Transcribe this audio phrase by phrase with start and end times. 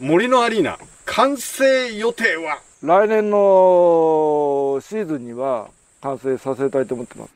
[0.00, 2.60] 森のアリーナ完成予定は？
[2.84, 7.32] 来年のシーズンには完成させたいと思ってます。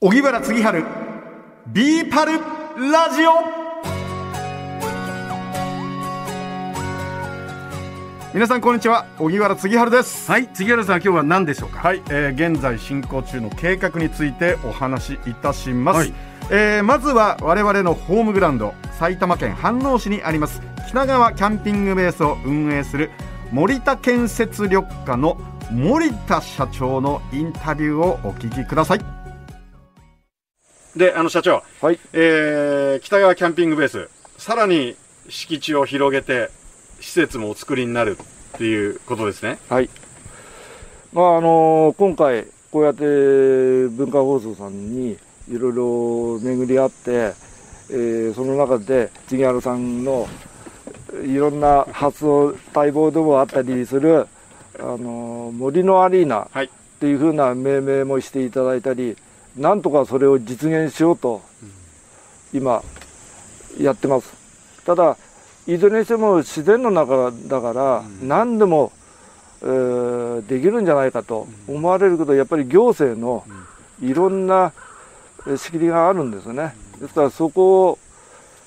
[0.00, 0.84] 荻原次春
[1.66, 2.34] ビーパル
[2.92, 3.30] ラジオ。
[8.32, 10.30] 皆さんこんにちは荻原次春です。
[10.30, 11.80] はい杉原さん今日は何でしょうか？
[11.80, 16.14] はい、えー、現在進行中の計画についてお話しいたします、はい
[16.48, 23.10] えー、まずは我々のホームグラウンド埼玉県飯能市にあります北川キャンピングベースを運営する
[23.50, 25.36] 森田建設緑化の
[25.72, 29.00] 森田社長のインタビューをお聞きください。
[30.96, 31.98] であの社長、はい。
[32.12, 34.96] えー、北川キャンピングベースさらに
[35.28, 36.50] 敷地を広げて
[37.00, 38.16] 施設もお作りになる
[38.54, 39.58] っていうことですね。
[39.68, 39.90] はい。
[41.12, 43.02] まああのー、今回こうやって
[43.88, 47.34] 文化放送さんにいろいろ巡り合って、
[47.90, 50.28] えー、その中で杉原さんの
[51.24, 54.26] いろんな発想待望でもあったりする
[54.78, 56.68] あの森のアリーナっ
[57.00, 59.16] ていうふうな命名もしていただいたり、
[59.56, 61.42] なんとかそれを実現しようと
[62.52, 62.82] 今
[63.80, 64.34] やってます。
[64.84, 65.16] ただ
[65.66, 68.92] いずれにしても自然の中だから何でも、
[69.62, 73.44] えー、できるんじゃないかと思われるけどやっぱり行政の
[74.00, 74.72] いろんな
[75.56, 76.74] 仕切りがあるんですね。
[77.00, 77.98] ですからそこを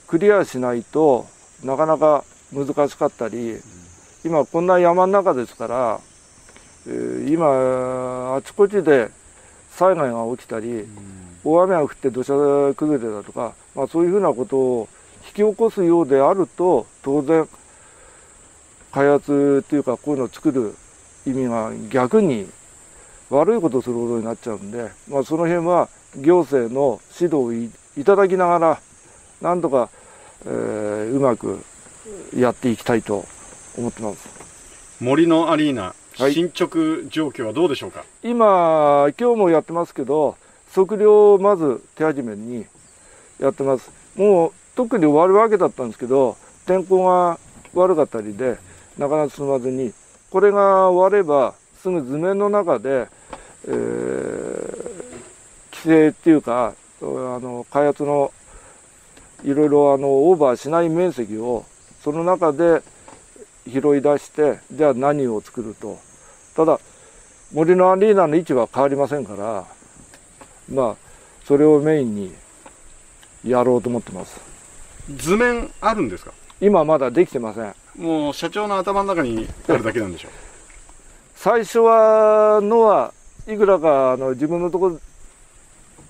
[0.07, 1.27] クリアしないと
[1.63, 3.57] なかなか難しかったり
[4.23, 6.01] 今こんな山の中ですから
[7.27, 9.09] 今あちこちで
[9.71, 10.87] 災害が起きたり
[11.43, 12.37] 大雨が降って土砂
[12.73, 14.89] 崩れだとか、まあ、そういうふうなことを
[15.27, 17.47] 引き起こすようであると当然
[18.91, 20.75] 開発っていうかこういうのを作る
[21.25, 22.49] 意味が逆に
[23.29, 28.81] 悪いことをすることになっちゃうんで、まあ、その辺は行政の指導をいただきながら
[29.41, 29.89] なんとか、
[30.45, 31.63] えー、うまく
[32.35, 33.25] やっていきたいと
[33.77, 34.27] 思ってます。
[34.99, 36.77] 森のアリーナ、はい、進捗
[37.09, 38.03] 状況はどうでしょうか？
[38.23, 40.35] 今今日もやってますけど
[40.73, 42.65] 測量をまず手始めに
[43.39, 43.91] やってます。
[44.15, 46.35] もう特に終わるわけだったんですけど
[46.65, 47.39] 天候が
[47.73, 48.57] 悪かったりで
[48.97, 49.93] なかなか進まずに
[50.29, 53.07] これが終わればすぐ図面の中で、
[53.67, 53.75] えー、
[55.71, 58.31] 規制っていうかあの開発の
[59.43, 61.65] いろいろあのオーバーしない面積を
[62.03, 62.81] その中で
[63.67, 65.97] 拾い出してじゃあ何を作ると。
[66.55, 66.79] ただ
[67.53, 69.65] 森のアリーナの位置は変わりませんから
[70.71, 70.95] まあ
[71.45, 72.33] それをメインに
[73.43, 74.39] やろうと思ってます。
[75.15, 76.31] 図面あるんですか？
[76.61, 77.73] 今まだできてません。
[77.95, 80.31] もう社長の頭の中にあるだけなんでしょう。
[81.35, 83.13] 最初はのは
[83.49, 84.99] いくらかあの自分のところ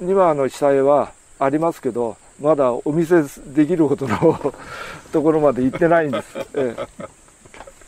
[0.01, 4.53] にはあの被災はありますけどまだお見せできるほどの
[5.11, 6.37] ところまで行ってないんです。
[6.53, 6.75] え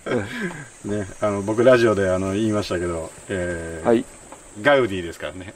[0.06, 4.06] え、ね、あの僕ラジオであの言いましたけど、えー、はい、
[4.62, 5.54] ガウディですからね。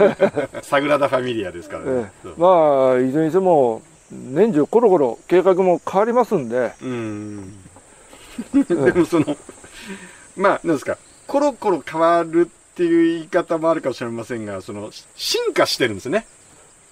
[0.62, 6.72] サグラダ・ファミリアですからね、えまあいずれにしても年中コロコロ計画も変わりますんで。
[6.82, 7.58] うん。
[8.52, 9.36] でもその
[10.36, 16.26] まあなんですかコロコロ変わるっていう言い方もあるかもしれませんがその進化してるんですね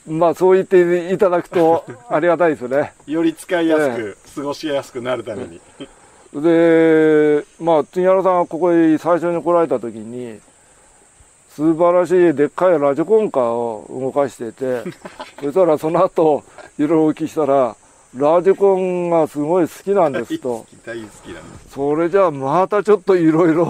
[0.06, 2.92] まあそう言っていただくと ありがたいですよね。
[3.06, 5.60] より使いやすく、過ごしやすくなるために。
[6.34, 10.40] で、まあ、杉原さんがここに最初に来られた時に、
[11.50, 14.84] 素晴らしいでっかいラジコンカーを動かしてて、
[15.42, 16.44] そしたらその後、
[16.78, 17.76] いろいろお聞きしたら、
[18.14, 20.66] ラジコンがすごい好きなんですと。
[20.86, 21.74] 大好きなんです。
[21.74, 23.66] それじゃあまたちょっといろいろ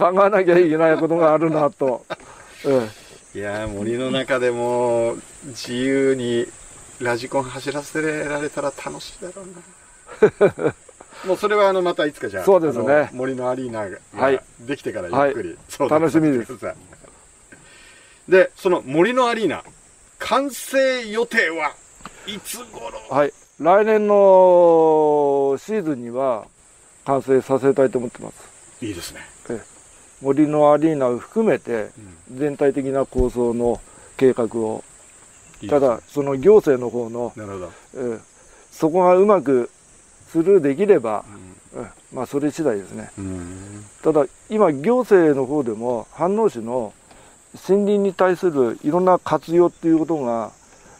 [0.00, 2.06] 考えなきゃいけないことがあるなと。
[2.64, 2.88] え
[3.34, 3.38] え。
[3.38, 5.14] いや森の中でも
[5.48, 6.46] 自由に
[7.00, 10.74] ラジコン走らせられたら楽しいだろうな。
[11.28, 13.10] もうそれはあのまたいつかじゃあそうですね。
[13.12, 16.58] 森のアリーナができてからゆっくり、はい、楽しみです。
[18.26, 19.62] でその森のアリーナ
[20.18, 21.74] 完成予定は
[22.26, 22.98] いつ頃？
[23.10, 23.32] はい。
[23.60, 26.46] 来年のシーズンには
[27.04, 28.84] 完成させたいと思ってます。
[28.84, 29.20] いいですね
[30.20, 31.90] 森のアリーナを含めて
[32.32, 33.80] 全体的な構想の
[34.16, 34.84] 計画を、
[35.62, 37.32] うん、ただその行政の方の
[38.70, 39.70] そこがうまく
[40.28, 41.24] スルーできれば、
[41.74, 46.92] うん、まあそれ次第ですね、うん、ただ今行政の方でも飯能市の
[47.68, 50.52] 森林に対するいろんな活用っていうことが、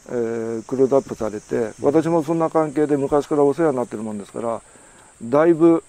[0.09, 4.61] えー、クローズアップされて私もそんな関係で昔からお世話になってるもんですから
[5.23, 5.83] だいぶ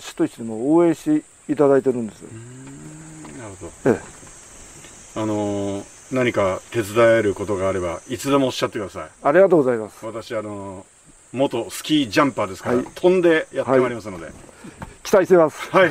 [0.00, 2.22] 市としても応援しいただいてるんです。
[2.22, 4.00] なるほど、え
[5.16, 9.08] え、あのー、何か手伝えることがあればいつでもおっしゃってください。
[9.22, 10.04] ありがとうございます。
[10.04, 10.84] 私あの
[11.32, 12.86] 元スキージャンパーですから、はい。
[12.94, 14.30] 飛んでやってまいりますので、
[15.02, 15.70] 期待してます。
[15.70, 15.90] はい、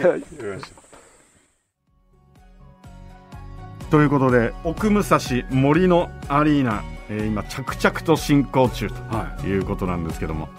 [3.89, 5.19] ということで奥武蔵
[5.49, 10.49] 森のアリーナ、えー今着々と進行中はということなんですけども。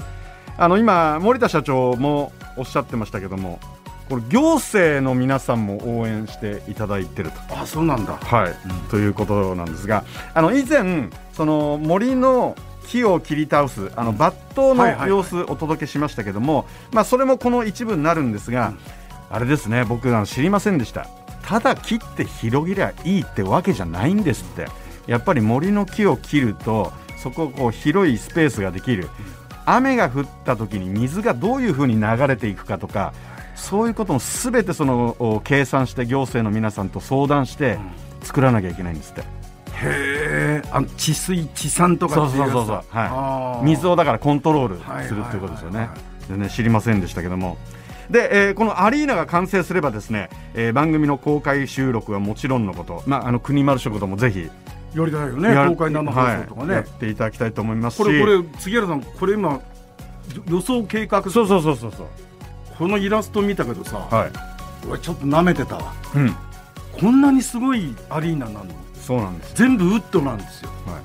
[0.61, 3.61] あの今森田社長もおっしゃってましたけども
[4.09, 7.55] これ行政の皆さんも応援していただいてると。
[7.55, 7.59] い。
[7.59, 8.17] あ、そうなんだ。
[8.17, 8.55] はい、
[8.91, 12.57] ということなんですがあの以前その森の
[12.87, 18.73] 木を切り倒すあの抜刀の様子お届けしましたけども、まあ、それもこの一部になるんですが、
[19.31, 21.07] あれですね僕あの知りませんでした。
[21.43, 24.67] ただ切って広げりゃいいってわけじゃないんですって。
[25.07, 29.09] やっぱり森の木を切るとそここう広いスペースができる。
[29.65, 33.13] 雨が降った時に水がどういうふうに流れていくかとか
[33.59, 37.79] そういうこともすべてそのお計算して行政の皆さんと相談して
[38.23, 39.25] 作らなきゃいけないんですって、へ
[39.75, 40.63] え。
[40.71, 45.79] あの治水治産とかそうそうそうそう、はい、水をだからコントロールはいするっていうことですよね。
[45.81, 45.95] はいは。
[46.31, 47.59] でね知りませんでしたけども。
[48.11, 54.49] で、えーこのアリーナが完成すればですね、えー番組の公開収録はもちろんのこと、まあ、あの国丸食堂もぜひ。
[54.95, 55.51] やりたいよね。
[55.53, 56.67] や公開生放送とかね。
[56.69, 56.77] はい。
[56.77, 56.85] やっ。
[56.87, 58.03] ていただきたいと思いますし。
[58.03, 59.61] これこれ杉原さんこれ今
[60.49, 62.07] 予想計画そうそうそうそうそう
[62.79, 64.31] このイラスト見たけどさ、はい、
[64.89, 65.93] 俺ちょっと舐めてたわ。
[66.15, 66.37] うん、
[67.01, 68.67] こんなにすごいアリーナなの。
[68.95, 70.71] そうなんです、全部ウッドなんですよ。
[70.87, 71.01] は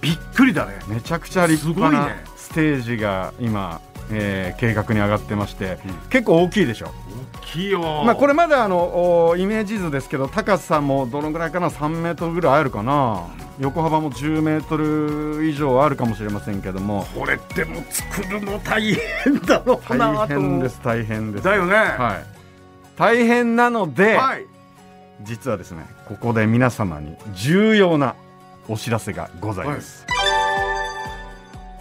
[0.00, 0.78] びっくりだね。
[0.88, 3.80] い、めちゃくちゃ立派なステージが今、
[4.10, 5.78] えー計画に上がってまして、
[6.10, 6.92] 結構大きいでしょ。
[7.40, 7.80] 大きいよ。
[8.04, 13.24] まあ、これまだあのおイメージ図ですけど高さもどのぐらいかな？3メートルぐらいあるかな？
[13.58, 17.06] 横幅も10メートル以上あるかもしれませんけども。
[17.14, 21.44] これでも作るの大変だろうな大変です大変です。
[21.44, 21.74] だよね。
[21.74, 22.36] はい。
[22.96, 24.46] 大変なので、はい。
[25.22, 28.14] 実はですねここで皆様に重要な
[28.68, 30.04] お知らせがございます、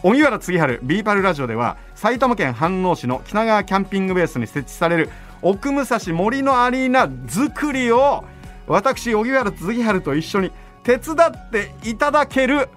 [0.04, 5.10] 荻原次春ビーパルラジオでは埼玉県飯能市の北川キャンピングベースに設置される
[5.42, 8.24] 奥武蔵森のアリーナ作りを
[8.68, 10.52] 私荻原次春と一緒に
[10.86, 12.70] 手伝っていただける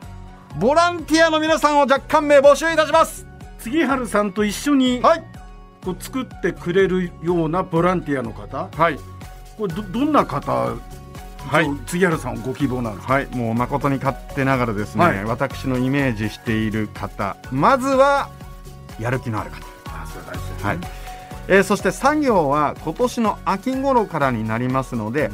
[0.59, 3.27] ボランティアの皆さんを若干名募集いたします。
[3.59, 5.25] 杉原さんと一緒にはい。
[5.85, 8.71] こう作ってくれるようなボランティアの方？
[8.75, 8.99] はい。
[9.59, 10.51] これどどんな方？
[10.53, 11.69] はい。
[11.87, 13.13] 杉原さんご希望なんですか？
[13.13, 15.25] はい、もう誠に勝手ながらですね、はい。
[15.27, 17.37] 私のイメージしている方。
[17.53, 18.31] まずは
[18.99, 20.65] やる気のある方、あそれ大事ですね。
[20.65, 20.79] はい。
[21.49, 25.31] えーそして作業は今年の秋頃からになりますので、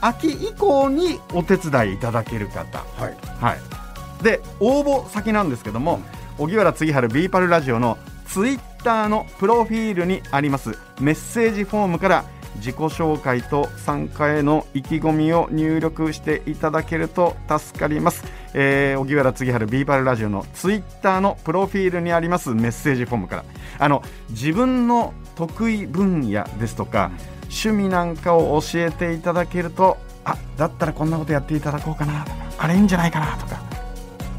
[0.00, 3.16] 秋以降にお手伝いいただける方、はい。
[3.40, 6.00] はい、で応募先なんですけども、
[6.38, 12.24] 荻原次春ビーパルラジオのツイッターのプロフィールにありますメッセージフォームから
[12.56, 23.44] 自己紹介と参加への意気込みを入力していただけると助かります、えー、荻原次春ビーパルラジオのツイッターのプロフィールにありますメッセージフォームから。
[23.78, 27.10] あの自分の得意分野ですとか
[27.48, 33.56] 趣味なんかを教えていただけるとあだったらこんなことやっていただこうかなとかあれいいんじゃないかなとか。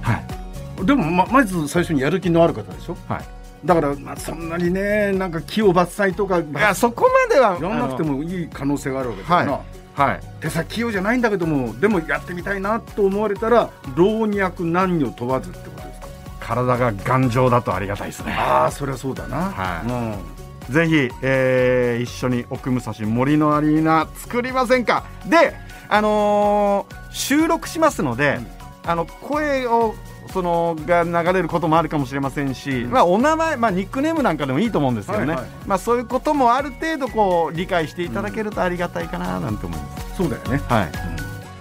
[0.02, 0.14] は
[0.82, 0.86] い。
[0.86, 2.98] でもままず最初にやる気のある方でしょ？
[3.08, 3.26] はい。
[3.66, 10.12] だから、まあ、そんなにねなんか木を伐採とかいやそこまではやらなくてもいい可能性があるわけだから、はい。
[10.12, 10.22] はい。
[10.42, 16.08] 手先器用じゃないんだけどもでもやってみたいなと思われたら老若男女問わずってことですか？
[16.40, 18.34] 体が頑丈だとありがたいですね。
[18.34, 20.37] ああそりゃそうだな、はい
[20.70, 25.04] ぜひ、えー一緒に奥武蔵森のアリーナ作りませんか？
[25.26, 25.54] で、
[25.90, 28.40] あのー収録しますので、
[28.86, 29.96] あの声を
[30.32, 35.50] そのが流れることもあるかもしれませんし、まあ、お名前、まあ、ニックネームなんかでもいいと思うんですけどね、はいはい。
[35.66, 40.18] まあ、そういうこともある程度こう理解していただけるとありがたいかななんて思います。
[40.18, 40.62] そうだよね。
[40.68, 40.90] はい。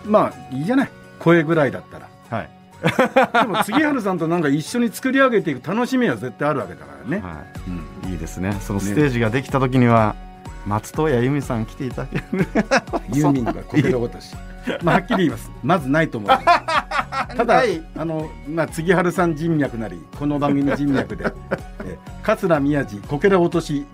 [0.04, 0.90] まあいいじゃない。
[1.20, 2.08] 声ぐらいだったら。
[2.28, 2.50] はい。
[3.32, 8.56] でも杉原さんとなんか一緒に作り上げていく楽しみは絶対あるわけだからね、 はうんい、いいですね。
[8.60, 10.14] そのステージができた時には、
[10.66, 12.24] 松任谷由実さん来ていただける。
[13.14, 14.34] ユーミンがこけらごとし。
[14.82, 15.50] まあはっきり言います。
[15.62, 16.30] まずないと思う。
[17.36, 17.82] ただ、はい。
[17.96, 21.24] あのまあ杉原さん人脈なりこの番組人脈で
[21.84, 23.86] え桂宮治こけら落とし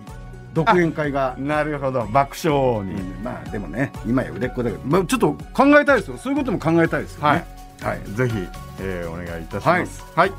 [0.53, 1.35] 独演会が。
[1.37, 2.05] なるほど。
[2.07, 6.17] 爆笑王に、うんまあでもね今や売れっ子だけど、まあ、ちょっと考えたいですよ。
[6.17, 7.45] そういうことも考えたいですよね。
[7.81, 8.35] はい、ぜひ、
[8.79, 10.03] えーお願いいたします。
[10.15, 10.31] はい。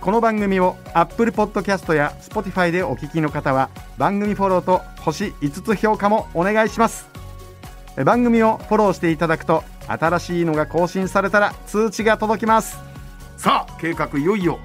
[0.00, 7.08] この番組を Apple Podcast や Spotify でお聞きの方は番組フォローと星5つ評価もお願いします。
[7.96, 12.78] え番組をフォローしていただくと新しいのが更新されたら通知が届きます。
[13.36, 14.58] さあ計画いよいよ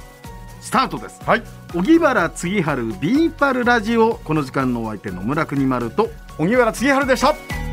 [0.61, 1.43] スタートですはい。
[1.73, 7.66] 荻原次春ビーパルラジオこの時間のお相手の村国丸と荻原次春でした。